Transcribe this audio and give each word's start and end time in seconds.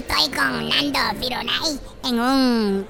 estoy 0.00 0.30
con 0.30 0.68
Nando 0.68 0.98
Firulay 1.20 1.80
en 2.04 2.20
un 2.20 2.86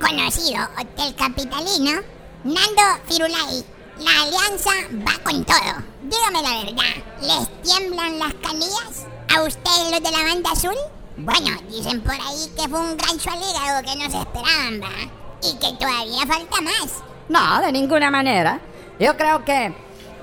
conocido 0.00 0.64
hotel 0.78 1.14
capitalino. 1.16 2.00
Nando 2.44 2.82
Firulay, 3.08 3.64
la 3.98 4.22
alianza 4.22 4.70
va 5.06 5.22
con 5.22 5.44
todo. 5.44 5.82
Dígame 6.02 6.42
la 6.42 6.64
verdad, 6.64 7.02
¿les 7.22 7.62
tiemblan 7.62 8.18
las 8.18 8.34
canillas 8.34 9.06
a 9.34 9.42
ustedes 9.42 9.90
los 9.90 10.02
de 10.02 10.10
la 10.10 10.24
banda 10.24 10.50
azul? 10.52 10.76
Bueno, 11.16 11.50
dicen 11.68 12.00
por 12.02 12.12
ahí 12.12 12.50
que 12.56 12.68
fue 12.68 12.80
un 12.80 12.96
gancho 12.96 13.30
al 13.30 13.38
hígado 13.38 13.82
que 13.82 13.96
no 13.96 14.10
se 14.10 14.18
esperaban, 14.18 14.80
¿va? 14.82 15.10
Y 15.42 15.56
que 15.58 15.76
todavía 15.78 16.26
falta 16.26 16.60
más. 16.60 17.02
No, 17.28 17.60
de 17.60 17.72
ninguna 17.72 18.10
manera. 18.10 18.60
Yo 18.98 19.16
creo 19.16 19.44
que 19.44 19.72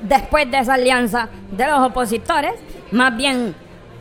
después 0.01 0.49
de 0.49 0.59
esa 0.59 0.75
alianza 0.75 1.29
de 1.51 1.65
los 1.67 1.79
opositores, 1.79 2.53
más 2.91 3.15
bien 3.15 3.55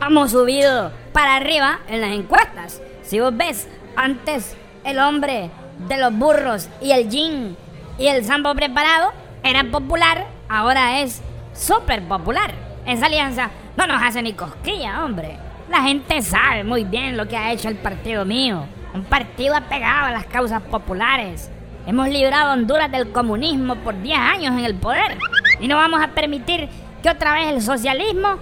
hemos 0.05 0.31
subido 0.31 0.91
para 1.13 1.35
arriba 1.35 1.79
en 1.87 2.01
las 2.01 2.11
encuestas. 2.11 2.81
Si 3.03 3.19
vos 3.19 3.35
ves, 3.35 3.67
antes 3.95 4.57
el 4.83 4.99
hombre 4.99 5.49
de 5.87 5.97
los 5.97 6.13
burros 6.13 6.69
y 6.81 6.91
el 6.91 7.09
jean 7.09 7.55
y 7.97 8.07
el 8.07 8.25
sambo 8.25 8.53
preparado 8.55 9.11
era 9.43 9.63
popular, 9.65 10.27
ahora 10.49 11.01
es 11.01 11.21
súper 11.53 12.03
popular. 12.07 12.53
Esa 12.85 13.05
alianza 13.05 13.51
no 13.77 13.87
nos 13.87 14.01
hace 14.01 14.21
ni 14.21 14.33
cosquilla, 14.33 15.03
hombre. 15.03 15.37
La 15.69 15.83
gente 15.83 16.21
sabe 16.21 16.63
muy 16.63 16.83
bien 16.83 17.15
lo 17.15 17.27
que 17.27 17.37
ha 17.37 17.51
hecho 17.51 17.69
el 17.69 17.75
partido 17.75 18.25
mío. 18.25 18.65
Un 18.93 19.03
partido 19.03 19.55
apegado 19.55 20.07
a 20.07 20.11
las 20.11 20.25
causas 20.25 20.61
populares. 20.63 21.49
Hemos 21.87 22.09
librado 22.09 22.49
a 22.49 22.53
Honduras 22.53 22.91
del 22.91 23.11
comunismo 23.11 23.75
por 23.75 23.99
10 24.01 24.17
años 24.17 24.57
en 24.57 24.65
el 24.65 24.75
poder. 24.75 25.17
Y 25.59 25.67
no 25.67 25.77
vamos 25.77 26.01
a 26.01 26.09
permitir 26.09 26.67
que 27.01 27.09
otra 27.09 27.33
vez 27.33 27.47
el 27.47 27.61
socialismo, 27.61 28.37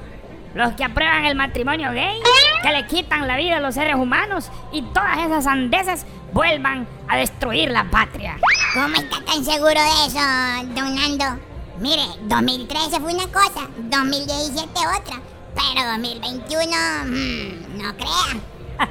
los 0.54 0.74
que 0.74 0.84
aprueban 0.84 1.26
el 1.26 1.36
matrimonio 1.36 1.92
gay, 1.92 2.20
que 2.62 2.72
le 2.72 2.86
quitan 2.88 3.28
la 3.28 3.38
vida 3.38 3.58
a 3.58 3.60
los 3.60 3.76
seres 3.76 3.96
humanos 3.96 4.52
y 4.72 4.82
todas 4.82 5.18
esas 5.20 5.48
andeses 5.48 6.06
vuelvan 6.34 6.88
a 7.08 7.18
destruir 7.18 7.72
la 7.72 7.86
patria. 7.86 8.38
¿Cómo 8.74 8.96
está 8.96 9.24
tan 9.26 9.44
seguro 9.44 9.70
de 9.70 10.08
eso, 10.08 10.20
don 10.76 10.96
Nando? 10.96 11.42
Mire, 11.80 12.04
2013 12.24 13.00
fue 13.00 13.14
una 13.14 13.28
cosa, 13.28 13.68
2017 13.78 14.70
otra, 15.00 15.22
pero 15.56 15.88
2021, 15.92 16.72
mmm, 17.06 17.82
no 17.82 17.96
crea. 17.96 18.88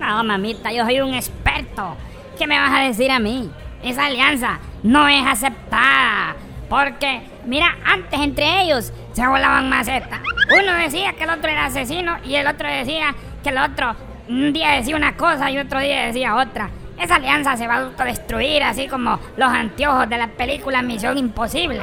no, 0.00 0.24
mamita, 0.24 0.72
yo 0.72 0.84
soy 0.84 1.00
un 1.00 1.14
experto. 1.14 1.96
¿Qué 2.38 2.46
me 2.46 2.58
vas 2.58 2.72
a 2.72 2.80
decir 2.80 3.10
a 3.10 3.18
mí? 3.18 3.50
Esa 3.82 4.06
alianza 4.06 4.58
no 4.82 5.08
es 5.08 5.26
aceptada. 5.26 6.36
Porque, 6.68 7.22
mira, 7.46 7.76
antes 7.84 8.20
entre 8.20 8.62
ellos 8.62 8.92
se 9.12 9.26
volaban 9.26 9.68
macetas. 9.68 10.20
Uno 10.50 10.74
decía 10.74 11.12
que 11.14 11.24
el 11.24 11.30
otro 11.30 11.50
era 11.50 11.66
asesino 11.66 12.18
y 12.24 12.34
el 12.34 12.46
otro 12.46 12.68
decía 12.68 13.14
que 13.42 13.50
el 13.50 13.58
otro 13.58 13.94
un 14.28 14.52
día 14.52 14.72
decía 14.72 14.96
una 14.96 15.16
cosa 15.16 15.50
y 15.50 15.58
otro 15.58 15.80
día 15.80 16.06
decía 16.06 16.36
otra. 16.36 16.70
Esa 16.98 17.16
alianza 17.16 17.56
se 17.56 17.66
va 17.66 17.74
a 17.76 17.78
autodestruir, 17.80 18.62
así 18.62 18.86
como 18.86 19.18
los 19.36 19.48
anteojos 19.48 20.08
de 20.08 20.18
la 20.18 20.28
película 20.28 20.82
Misión 20.82 21.16
Imposible. 21.18 21.80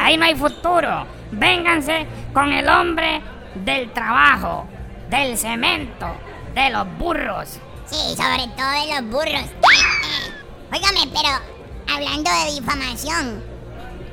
Ahí 0.00 0.16
no 0.16 0.24
hay 0.24 0.34
futuro. 0.34 1.06
Vénganse 1.30 2.06
con 2.32 2.50
el 2.50 2.68
hombre 2.68 3.20
del 3.54 3.92
trabajo, 3.92 4.66
del 5.10 5.36
cemento, 5.36 6.06
de 6.54 6.70
los 6.70 6.86
burros. 6.98 7.60
Sí, 7.86 8.16
sobre 8.16 8.48
todo 8.56 8.70
de 8.70 8.94
los 8.94 9.10
burros. 9.10 9.44
Óigame, 10.72 11.12
pero 11.12 11.94
hablando 11.94 12.30
de 12.30 12.60
difamación, 12.60 13.44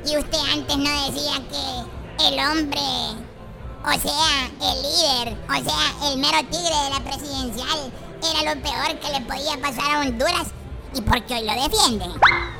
y 0.04 0.16
usted 0.18 0.38
antes 0.52 0.76
no 0.76 1.06
decía 1.06 1.32
que 1.50 2.28
el 2.28 2.38
hombre, 2.38 2.80
o 3.84 3.92
sea, 3.98 4.46
el 4.60 4.82
líder, 4.82 5.36
o 5.48 5.64
sea, 5.64 6.10
el 6.10 6.18
mero 6.18 6.38
tigre 6.50 6.76
de 6.84 6.90
la 6.90 7.00
presidencial, 7.00 7.92
era 8.22 8.54
lo 8.54 8.60
peor 8.62 8.98
que 9.00 9.12
le 9.12 9.20
podía 9.26 9.60
pasar 9.60 9.96
a 9.96 10.00
Honduras. 10.00 10.52
¿Y 10.94 11.00
por 11.00 11.22
qué 11.24 11.34
hoy 11.34 11.46
lo 11.46 11.54
defiende? 11.54 12.04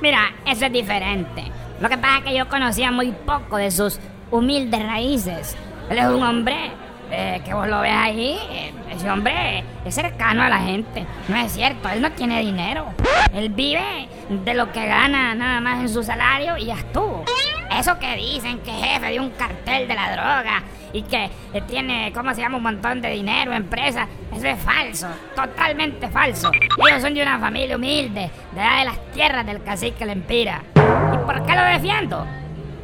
Mira, 0.01 0.35
eso 0.47 0.67
es 0.67 0.73
diferente. 0.73 1.45
Lo 1.81 1.89
que 1.89 1.99
pasa 1.99 2.19
es 2.19 2.25
que 2.25 2.35
yo 2.35 2.49
conocía 2.49 2.91
muy 2.91 3.13
poco 3.13 3.57
de 3.57 3.71
sus 3.71 3.99
humildes 4.31 4.83
raíces. 4.83 5.57
Él 5.91 5.99
es 5.99 6.07
un 6.07 6.23
hombre 6.23 6.73
eh, 7.11 7.43
que 7.45 7.53
vos 7.53 7.69
lo 7.69 7.81
ves 7.81 7.93
ahí, 7.93 8.39
eh, 8.51 8.73
ese 8.91 9.11
hombre 9.11 9.63
es 9.85 9.95
cercano 9.95 10.43
a 10.43 10.49
la 10.49 10.59
gente. 10.59 11.07
No 11.29 11.37
es 11.37 11.53
cierto, 11.53 11.89
él 11.89 12.01
no 12.01 12.11
tiene 12.13 12.41
dinero. 12.41 12.87
Él 13.35 13.51
vive 13.51 14.09
de 14.29 14.55
lo 14.55 14.73
que 14.73 14.87
gana 14.87 15.35
nada 15.35 15.61
más 15.61 15.81
en 15.81 15.89
su 15.89 16.03
salario 16.03 16.57
y 16.57 16.67
ya 16.67 16.75
estuvo. 16.75 17.25
Eso 17.83 17.99
que 17.99 18.15
dicen 18.15 18.61
que 18.61 18.71
es 18.71 18.77
jefe 18.77 19.07
de 19.07 19.19
un 19.19 19.31
cartel 19.31 19.89
de 19.89 19.95
la 19.97 20.13
droga 20.13 20.63
y 20.93 21.03
que 21.03 21.29
tiene, 21.67 22.13
¿cómo 22.15 22.33
se 22.33 22.41
llama? 22.41 22.59
Un 22.59 22.63
montón 22.63 23.01
de 23.01 23.11
dinero, 23.11 23.53
empresa. 23.53 24.07
Eso 24.33 24.47
es 24.47 24.61
falso, 24.61 25.09
totalmente 25.35 26.07
falso. 26.07 26.53
Ellos 26.79 27.03
son 27.03 27.13
de 27.13 27.23
una 27.23 27.41
familia 27.41 27.75
humilde, 27.75 28.31
de 28.53 28.61
de 28.61 28.85
las 28.85 29.13
tierras 29.13 29.45
del 29.45 29.65
cacique 29.65 30.07
Lempira. 30.07 30.63
¿Y 30.77 31.19
por 31.27 31.45
qué 31.45 31.57
lo 31.57 31.65
defiendo? 31.65 32.25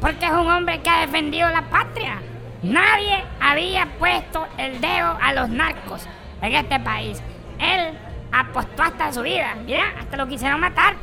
Porque 0.01 0.27
es 0.27 0.33
un 0.33 0.51
hombre 0.51 0.81
que 0.81 0.91
ha 0.91 1.03
defendido 1.03 1.49
la 1.49 1.63
patria. 1.63 2.21
Nadie 2.65 3.23
había 3.41 3.87
puesto 4.01 4.49
el 4.57 4.81
dedo 4.81 5.17
a 5.23 5.33
los 5.33 5.49
narcos 5.49 6.09
en 6.43 6.57
este 6.57 6.81
país. 6.81 7.23
Él 7.61 7.97
apostó 8.33 8.83
hasta 8.83 9.13
su 9.13 9.23
vida. 9.23 9.55
Mira, 9.65 9.95
hasta 9.97 10.17
lo 10.17 10.27
quisieron 10.27 10.59
matar. 10.59 10.97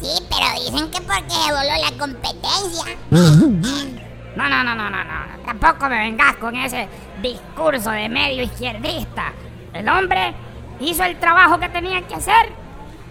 Sí, 0.00 0.10
pero 0.28 0.60
dicen 0.60 0.90
que 0.90 1.00
porque 1.00 1.34
voló 1.50 1.76
la 1.80 1.98
competencia. 1.98 2.96
No, 4.36 4.48
no, 4.48 4.64
no, 4.64 4.74
no, 4.74 4.90
no, 4.90 5.04
no. 5.04 5.44
Tampoco 5.46 5.88
me 5.88 5.96
vengas 5.96 6.34
con 6.38 6.56
ese 6.56 6.88
discurso 7.22 7.90
de 7.90 8.08
medio 8.08 8.42
izquierdista. 8.42 9.32
El 9.72 9.88
hombre 9.88 10.34
hizo 10.80 11.04
el 11.04 11.20
trabajo 11.20 11.60
que 11.60 11.68
tenía 11.68 12.04
que 12.06 12.16
hacer. 12.16 12.52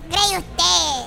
¿Cree 0.10 0.38
usted 0.38 1.06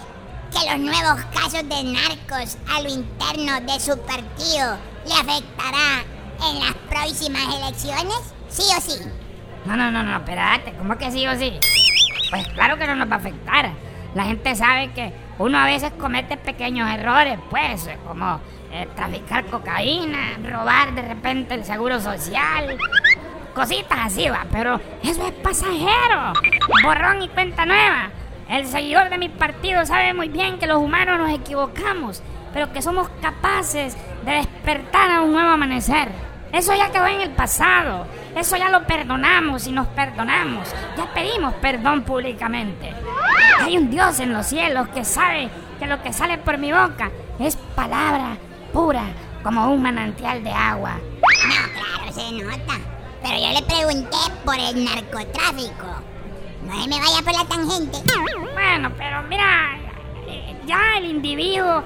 que 0.59 0.71
los 0.71 0.79
nuevos 0.81 1.23
casos 1.35 1.69
de 1.69 1.85
narcos 1.85 2.57
a 2.75 2.81
lo 2.81 2.89
interno 2.89 3.61
de 3.61 3.79
su 3.79 3.99
partido 4.07 4.79
le 5.07 5.13
afectará 5.13 6.03
en 6.49 6.61
las 6.65 6.75
próximas 6.89 7.55
elecciones? 7.55 8.33
¿Sí 8.49 8.63
o 8.75 8.81
sí? 8.81 8.99
No, 9.67 9.77
no, 9.77 9.91
no, 9.91 10.03
no, 10.03 10.17
espérate, 10.17 10.73
¿cómo 10.79 10.97
que 10.97 11.11
sí 11.11 11.27
o 11.27 11.37
sí? 11.37 11.59
Pues 12.31 12.49
claro 12.49 12.79
que 12.79 12.87
no 12.87 12.97
nos 12.97 13.11
va 13.11 13.17
a 13.17 13.19
afectar. 13.19 13.71
La 14.17 14.25
gente 14.25 14.57
sabe 14.57 14.93
que 14.93 15.13
uno 15.39 15.59
a 15.59 15.67
veces 15.67 15.93
comete 16.01 16.39
pequeños 16.39 16.89
errores, 16.89 17.39
pues, 17.51 17.87
como 18.07 18.41
eh, 18.73 18.89
traficar 18.97 19.45
cocaína, 19.45 20.39
robar 20.43 20.95
de 20.95 21.03
repente 21.03 21.53
el 21.53 21.67
seguro 21.67 22.01
social, 22.01 22.79
cositas 23.55 23.99
así, 24.07 24.27
va, 24.31 24.47
pero 24.51 24.81
eso 25.03 25.27
es 25.27 25.33
pasajero. 25.35 26.33
Borrón 26.83 27.25
y 27.25 27.29
cuenta 27.29 27.67
nueva. 27.67 28.09
El 28.49 28.65
seguidor 28.67 29.11
de 29.11 29.19
mi 29.19 29.29
partido 29.29 29.85
sabe 29.85 30.15
muy 30.15 30.31
bien 30.31 30.59
que 30.59 30.67
los 30.67 30.79
humanos 30.79 31.19
nos 31.19 31.39
equivocamos, 31.39 32.23
pero 32.55 32.73
que 32.73 32.81
somos 32.81 33.11
capaces 33.21 33.99
de 34.25 34.33
despertar 34.33 35.11
a 35.11 35.21
un 35.21 35.33
nuevo 35.33 35.51
amanecer. 35.51 36.09
Eso 36.55 36.75
ya 36.75 36.91
quedó 36.91 37.07
en 37.07 37.21
el 37.21 37.33
pasado. 37.33 38.07
Eso 38.35 38.57
ya 38.57 38.71
lo 38.71 38.87
perdonamos 38.87 39.67
y 39.67 39.73
nos 39.73 39.89
perdonamos. 39.89 40.75
Ya 40.97 41.05
pedimos 41.13 41.53
perdón 41.55 42.03
públicamente. 42.03 42.95
Un 43.87 43.93
Dios 43.93 44.19
en 44.19 44.33
los 44.33 44.47
cielos 44.47 44.89
que 44.89 45.05
sabe 45.05 45.49
que 45.79 45.87
lo 45.87 46.03
que 46.03 46.13
sale 46.13 46.39
por 46.39 46.59
mi 46.59 46.73
boca 46.73 47.09
es 47.39 47.55
palabra 47.77 48.37
pura 48.73 49.05
como 49.45 49.71
un 49.71 49.81
manantial 49.81 50.43
de 50.43 50.51
agua. 50.51 50.95
No, 51.23 51.73
claro, 51.73 52.13
se 52.13 52.33
nota. 52.33 52.81
Pero 53.23 53.39
yo 53.39 53.53
le 53.53 53.63
pregunté 53.63 54.17
por 54.45 54.57
el 54.57 54.85
narcotráfico. 54.85 55.87
No 56.65 56.83
se 56.83 56.89
me 56.89 56.99
vaya 56.99 57.23
por 57.23 57.33
la 57.33 57.45
tangente. 57.45 57.99
Bueno, 58.55 58.91
pero 58.99 59.23
mira, 59.23 59.79
ya 60.67 60.99
el 60.99 61.05
individuo... 61.05 61.85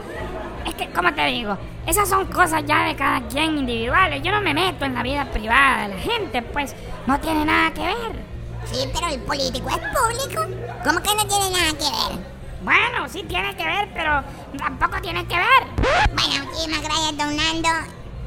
Es 0.67 0.75
que, 0.77 0.89
¿cómo 0.93 1.13
te 1.13 1.27
digo? 1.27 1.59
Esas 1.87 2.09
son 2.09 2.25
cosas 2.29 2.65
ya 2.65 2.87
de 2.87 2.97
cada 2.97 3.21
quien 3.29 3.59
individuales. 3.59 4.23
Yo 4.23 4.33
no 4.33 4.41
me 4.41 4.55
meto 4.55 4.87
en 4.87 4.95
la 4.95 5.03
vida 5.03 5.27
privada 5.27 5.83
de 5.83 5.97
la 5.97 6.01
gente, 6.01 6.41
pues 6.41 6.75
no 7.07 7.21
tiene 7.21 7.45
nada 7.45 7.75
que 7.75 7.83
ver. 7.83 8.40
Sí, 8.67 8.89
pero 8.93 9.09
el 9.09 9.21
político 9.21 9.69
es 9.69 9.77
público. 9.77 10.43
¿Cómo 10.85 11.01
que 11.01 11.15
no 11.15 11.27
tiene 11.27 11.51
nada 11.51 11.73
que 11.73 11.85
ver? 11.85 12.41
Bueno, 12.63 13.09
sí 13.09 13.25
tiene 13.27 13.57
que 13.57 13.65
ver, 13.65 13.89
pero 13.95 14.23
tampoco 14.59 15.01
tiene 15.01 15.27
que 15.27 15.37
ver. 15.37 15.67
Bueno, 16.15 16.45
muchísimas 16.45 16.83
gracias, 16.83 17.17
don 17.17 17.37
Nando. 17.37 17.69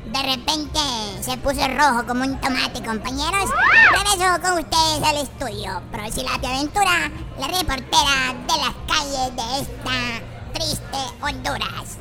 De 0.06 0.21
repente 0.21 0.80
se 1.21 1.38
puso 1.38 1.68
rojo 1.68 2.06
como 2.06 2.24
un 2.24 2.39
tomate, 2.41 2.83
compañeros. 2.83 3.50
Regreso 3.91 4.41
con 4.41 4.59
ustedes 4.59 5.03
al 5.03 5.18
estudio. 5.18 5.81
Prosilapia 5.91 6.50
Aventura, 6.50 7.12
la 7.39 7.47
reportera 7.47 8.33
de 8.47 8.57
las 8.57 8.75
calles 8.88 9.35
de 9.35 9.62
esta 9.62 10.24
triste 10.53 10.97
Honduras. 11.21 11.97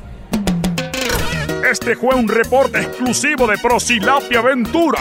Este 1.69 1.95
fue 1.95 2.13
un 2.13 2.27
reporte 2.27 2.81
exclusivo 2.81 3.47
de 3.47 3.57
Prosilapia 3.57 4.39
Aventura. 4.39 4.99